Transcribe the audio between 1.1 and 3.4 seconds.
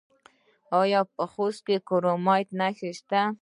په خوست کې کرومایټ شته؟